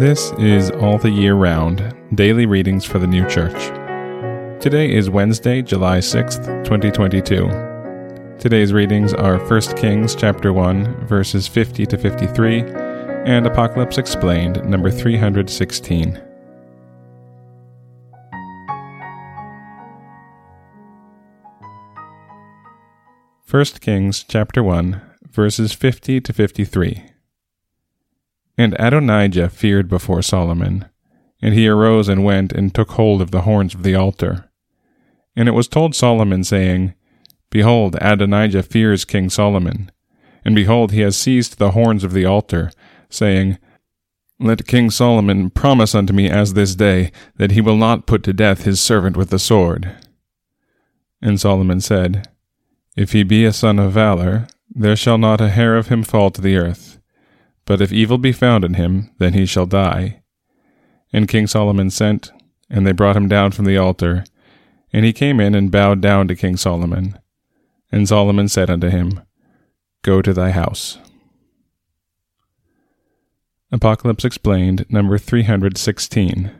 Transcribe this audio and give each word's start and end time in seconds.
This 0.00 0.32
is 0.40 0.72
All 0.72 0.98
the 0.98 1.08
Year 1.08 1.36
Round 1.36 1.94
Daily 2.16 2.46
Readings 2.46 2.84
for 2.84 2.98
the 2.98 3.06
New 3.06 3.24
Church. 3.28 3.52
Today 4.60 4.92
is 4.92 5.08
Wednesday, 5.08 5.62
July 5.62 5.98
6th, 5.98 6.46
2022. 6.64 8.36
Today's 8.40 8.72
readings 8.72 9.14
are 9.14 9.38
1 9.38 9.60
Kings 9.76 10.16
chapter 10.16 10.52
1 10.52 11.06
verses 11.06 11.46
50 11.46 11.86
to 11.86 11.96
53 11.96 12.62
and 13.24 13.46
Apocalypse 13.46 13.96
Explained 13.96 14.64
number 14.64 14.90
316. 14.90 16.20
First 23.46 23.80
Kings 23.80 24.24
chapter 24.26 24.64
1 24.64 25.00
verses 25.30 25.72
50 25.72 26.20
to 26.20 26.32
53. 26.32 27.13
And 28.56 28.76
Adonijah 28.78 29.48
feared 29.48 29.88
before 29.88 30.22
Solomon, 30.22 30.86
and 31.42 31.54
he 31.54 31.68
arose 31.68 32.08
and 32.08 32.24
went 32.24 32.52
and 32.52 32.74
took 32.74 32.92
hold 32.92 33.20
of 33.20 33.30
the 33.30 33.42
horns 33.42 33.74
of 33.74 33.82
the 33.82 33.94
altar. 33.94 34.50
And 35.36 35.48
it 35.48 35.52
was 35.52 35.66
told 35.66 35.94
Solomon, 35.94 36.44
saying, 36.44 36.94
Behold, 37.50 37.96
Adonijah 38.00 38.62
fears 38.62 39.04
King 39.04 39.28
Solomon, 39.28 39.90
and 40.44 40.54
behold, 40.54 40.92
he 40.92 41.00
has 41.00 41.16
seized 41.16 41.58
the 41.58 41.72
horns 41.72 42.04
of 42.04 42.12
the 42.12 42.24
altar, 42.24 42.70
saying, 43.08 43.58
Let 44.38 44.66
King 44.66 44.90
Solomon 44.90 45.50
promise 45.50 45.94
unto 45.94 46.12
me 46.12 46.28
as 46.28 46.54
this 46.54 46.74
day 46.74 47.10
that 47.36 47.52
he 47.52 47.60
will 47.60 47.76
not 47.76 48.06
put 48.06 48.22
to 48.24 48.32
death 48.32 48.64
his 48.64 48.80
servant 48.80 49.16
with 49.16 49.30
the 49.30 49.38
sword. 49.38 49.96
And 51.22 51.40
Solomon 51.40 51.80
said, 51.80 52.28
If 52.96 53.12
he 53.12 53.22
be 53.22 53.44
a 53.44 53.52
son 53.52 53.78
of 53.78 53.92
valor, 53.92 54.46
there 54.68 54.96
shall 54.96 55.18
not 55.18 55.40
a 55.40 55.48
hair 55.48 55.76
of 55.76 55.88
him 55.88 56.02
fall 56.02 56.30
to 56.30 56.40
the 56.40 56.56
earth. 56.56 56.98
But 57.66 57.80
if 57.80 57.92
evil 57.92 58.18
be 58.18 58.32
found 58.32 58.64
in 58.64 58.74
him, 58.74 59.10
then 59.18 59.32
he 59.32 59.46
shall 59.46 59.66
die. 59.66 60.22
And 61.12 61.28
King 61.28 61.46
Solomon 61.46 61.90
sent, 61.90 62.32
and 62.68 62.86
they 62.86 62.92
brought 62.92 63.16
him 63.16 63.28
down 63.28 63.52
from 63.52 63.64
the 63.64 63.78
altar. 63.78 64.24
And 64.92 65.04
he 65.04 65.12
came 65.12 65.40
in 65.40 65.54
and 65.54 65.70
bowed 65.70 66.00
down 66.00 66.28
to 66.28 66.36
King 66.36 66.56
Solomon. 66.56 67.18
And 67.90 68.08
Solomon 68.08 68.48
said 68.48 68.70
unto 68.70 68.88
him, 68.88 69.20
Go 70.02 70.20
to 70.20 70.32
thy 70.32 70.50
house. 70.50 70.98
Apocalypse 73.72 74.24
Explained, 74.24 74.86
number 74.88 75.18
316. 75.18 76.50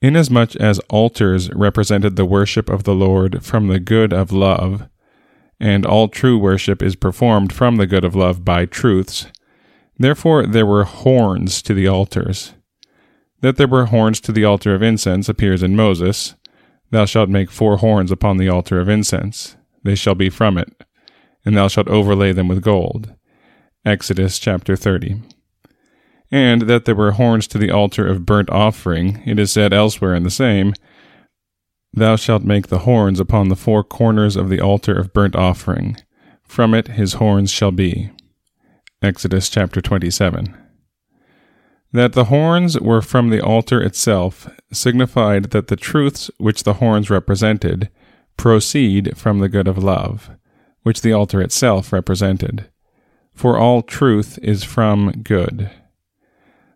Inasmuch 0.00 0.56
as 0.56 0.78
altars 0.88 1.52
represented 1.52 2.16
the 2.16 2.24
worship 2.24 2.68
of 2.68 2.84
the 2.84 2.94
Lord 2.94 3.44
from 3.44 3.68
the 3.68 3.80
good 3.80 4.12
of 4.12 4.32
love, 4.32 4.88
and 5.60 5.84
all 5.84 6.08
true 6.08 6.38
worship 6.38 6.82
is 6.82 6.96
performed 6.96 7.52
from 7.52 7.76
the 7.76 7.86
good 7.86 8.04
of 8.04 8.14
love 8.14 8.44
by 8.44 8.66
truths. 8.66 9.26
Therefore 9.98 10.46
there 10.46 10.66
were 10.66 10.84
horns 10.84 11.60
to 11.62 11.74
the 11.74 11.88
altars. 11.88 12.54
That 13.40 13.56
there 13.56 13.68
were 13.68 13.86
horns 13.86 14.20
to 14.22 14.32
the 14.32 14.44
altar 14.44 14.74
of 14.74 14.82
incense 14.82 15.28
appears 15.28 15.62
in 15.62 15.76
Moses. 15.76 16.34
Thou 16.90 17.04
shalt 17.04 17.28
make 17.28 17.50
four 17.50 17.78
horns 17.78 18.10
upon 18.10 18.36
the 18.36 18.48
altar 18.48 18.80
of 18.80 18.88
incense. 18.88 19.56
They 19.84 19.94
shall 19.94 20.14
be 20.14 20.30
from 20.30 20.58
it, 20.58 20.72
and 21.44 21.56
thou 21.56 21.68
shalt 21.68 21.88
overlay 21.88 22.32
them 22.32 22.48
with 22.48 22.62
gold. 22.62 23.14
Exodus 23.84 24.38
chapter 24.38 24.76
30. 24.76 25.22
And 26.30 26.62
that 26.62 26.84
there 26.84 26.94
were 26.94 27.12
horns 27.12 27.46
to 27.48 27.58
the 27.58 27.70
altar 27.70 28.06
of 28.06 28.26
burnt 28.26 28.50
offering, 28.50 29.22
it 29.24 29.38
is 29.38 29.52
said 29.52 29.72
elsewhere 29.72 30.14
in 30.14 30.24
the 30.24 30.30
same, 30.30 30.74
Thou 31.92 32.16
shalt 32.16 32.44
make 32.44 32.68
the 32.68 32.80
horns 32.80 33.18
upon 33.18 33.48
the 33.48 33.56
four 33.56 33.82
corners 33.82 34.36
of 34.36 34.48
the 34.48 34.60
altar 34.60 34.96
of 34.96 35.12
burnt 35.12 35.34
offering. 35.34 35.96
From 36.44 36.74
it 36.74 36.88
his 36.88 37.14
horns 37.14 37.50
shall 37.50 37.72
be. 37.72 38.10
Exodus 39.02 39.48
chapter 39.48 39.80
27. 39.80 40.56
That 41.92 42.12
the 42.12 42.24
horns 42.24 42.78
were 42.78 43.00
from 43.00 43.30
the 43.30 43.40
altar 43.40 43.82
itself 43.82 44.50
signified 44.72 45.50
that 45.50 45.68
the 45.68 45.76
truths 45.76 46.30
which 46.38 46.64
the 46.64 46.74
horns 46.74 47.08
represented 47.08 47.88
proceed 48.36 49.16
from 49.16 49.38
the 49.38 49.48
good 49.48 49.66
of 49.66 49.78
love, 49.78 50.30
which 50.82 51.00
the 51.00 51.12
altar 51.12 51.40
itself 51.40 51.92
represented. 51.92 52.68
For 53.34 53.58
all 53.58 53.82
truth 53.82 54.38
is 54.42 54.64
from 54.64 55.22
good. 55.22 55.70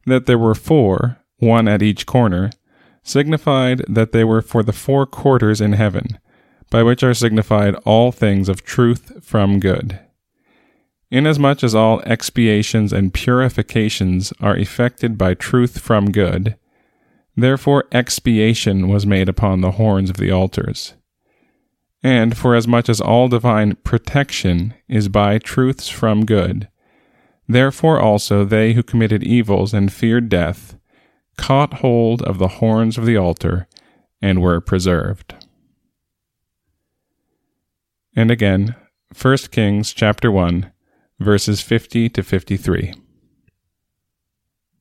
That 0.06 0.26
there 0.26 0.38
were 0.38 0.54
four, 0.54 1.18
one 1.38 1.68
at 1.68 1.82
each 1.82 2.06
corner, 2.06 2.50
signified 3.02 3.84
that 3.88 4.12
they 4.12 4.24
were 4.24 4.42
for 4.42 4.62
the 4.62 4.72
four 4.72 5.06
quarters 5.06 5.60
in 5.60 5.72
heaven, 5.72 6.18
by 6.70 6.82
which 6.82 7.02
are 7.02 7.14
signified 7.14 7.74
all 7.84 8.12
things 8.12 8.48
of 8.48 8.64
truth 8.64 9.24
from 9.24 9.60
good. 9.60 9.98
Inasmuch 11.10 11.62
as 11.62 11.74
all 11.74 12.00
expiations 12.06 12.92
and 12.92 13.12
purifications 13.12 14.32
are 14.40 14.56
effected 14.56 15.18
by 15.18 15.34
truth 15.34 15.78
from 15.78 16.10
good, 16.10 16.56
therefore 17.36 17.84
expiation 17.92 18.88
was 18.88 19.04
made 19.04 19.28
upon 19.28 19.60
the 19.60 19.72
horns 19.72 20.08
of 20.08 20.16
the 20.16 20.30
altars. 20.30 20.94
And 22.02 22.36
forasmuch 22.36 22.88
as 22.88 23.00
all 23.00 23.28
divine 23.28 23.76
protection 23.84 24.74
is 24.88 25.08
by 25.08 25.38
truths 25.38 25.88
from 25.88 26.24
good, 26.24 26.68
therefore 27.46 28.00
also 28.00 28.44
they 28.44 28.72
who 28.72 28.82
committed 28.82 29.22
evils 29.22 29.74
and 29.74 29.92
feared 29.92 30.28
death 30.28 30.76
caught 31.42 31.74
hold 31.74 32.22
of 32.22 32.38
the 32.38 32.62
horns 32.62 32.96
of 32.96 33.04
the 33.04 33.16
altar 33.16 33.66
and 34.22 34.40
were 34.40 34.60
preserved. 34.60 35.34
And 38.14 38.30
again, 38.30 38.76
1 39.20 39.36
Kings 39.50 39.92
chapter 39.92 40.30
1, 40.30 40.70
verses 41.18 41.60
50 41.60 42.08
to 42.10 42.22
53. 42.22 42.94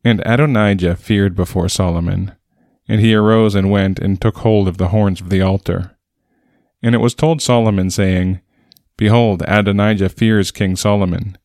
And 0.03 0.21
Adonijah 0.23 0.97
feared 0.97 1.35
before 1.35 1.67
Solomon, 1.67 2.33
and 2.87 3.01
he 3.01 3.15
arose 3.15 3.55
and 3.55 3.71
went 3.71 3.97
and 3.97 4.21
took 4.21 4.37
hold 4.37 4.67
of 4.67 4.77
the 4.77 4.89
horns 4.89 5.19
of 5.19 5.31
the 5.31 5.41
altar. 5.41 5.97
And 6.83 6.93
it 6.93 6.99
was 6.99 7.15
told 7.15 7.41
Solomon, 7.41 7.89
saying, 7.89 8.39
Behold, 8.97 9.41
Adonijah 9.47 10.09
fears 10.09 10.51
King 10.51 10.75
Solomon, 10.75 11.39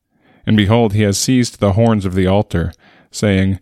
and 0.45 0.59
behold, 0.59 0.93
he 0.93 1.03
has 1.03 1.17
seized 1.17 1.59
the 1.59 1.73
horns 1.73 2.05
of 2.05 2.15
the 2.15 2.27
altar, 2.27 2.73
saying, 3.11 3.61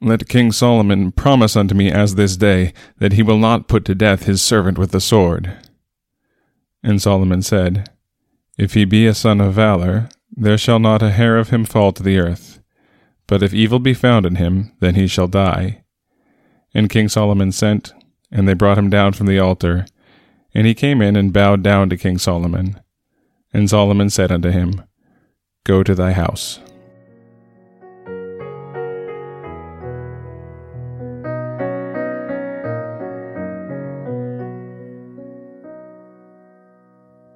let 0.00 0.28
King 0.28 0.52
Solomon 0.52 1.10
promise 1.12 1.56
unto 1.56 1.74
me 1.74 1.90
as 1.90 2.14
this 2.14 2.36
day 2.36 2.72
that 2.98 3.14
he 3.14 3.22
will 3.22 3.38
not 3.38 3.68
put 3.68 3.84
to 3.86 3.94
death 3.94 4.24
his 4.24 4.42
servant 4.42 4.78
with 4.78 4.90
the 4.90 5.00
sword. 5.00 5.56
And 6.82 7.00
Solomon 7.00 7.42
said, 7.42 7.90
If 8.58 8.74
he 8.74 8.84
be 8.84 9.06
a 9.06 9.14
son 9.14 9.40
of 9.40 9.54
valor, 9.54 10.08
there 10.30 10.58
shall 10.58 10.78
not 10.78 11.02
a 11.02 11.10
hair 11.10 11.38
of 11.38 11.50
him 11.50 11.64
fall 11.64 11.92
to 11.92 12.02
the 12.02 12.18
earth. 12.18 12.60
But 13.26 13.42
if 13.42 13.54
evil 13.54 13.78
be 13.78 13.94
found 13.94 14.26
in 14.26 14.36
him, 14.36 14.72
then 14.80 14.94
he 14.94 15.06
shall 15.06 15.26
die. 15.26 15.82
And 16.74 16.90
King 16.90 17.08
Solomon 17.08 17.50
sent, 17.50 17.92
and 18.30 18.46
they 18.46 18.54
brought 18.54 18.78
him 18.78 18.90
down 18.90 19.14
from 19.14 19.26
the 19.26 19.38
altar. 19.38 19.86
And 20.54 20.66
he 20.66 20.74
came 20.74 21.00
in 21.00 21.16
and 21.16 21.32
bowed 21.32 21.62
down 21.62 21.88
to 21.90 21.96
King 21.96 22.18
Solomon. 22.18 22.80
And 23.52 23.68
Solomon 23.70 24.10
said 24.10 24.30
unto 24.30 24.50
him, 24.50 24.82
Go 25.64 25.82
to 25.82 25.94
thy 25.94 26.12
house. 26.12 26.60